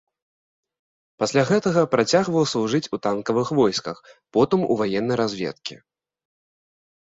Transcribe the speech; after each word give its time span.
Пасля 1.23 1.43
гэтага 1.49 1.83
працягваў 1.93 2.45
служыць 2.53 2.89
у 2.97 3.01
танкавых 3.05 3.47
войсках, 3.59 3.97
потым 4.39 4.59
у 4.71 4.79
ваеннай 4.81 5.17
разведкі. 5.23 5.79